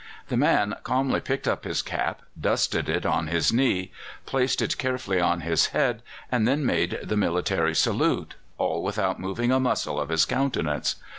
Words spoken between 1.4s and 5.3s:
up his cap, dusted it on his knee, placed it carefully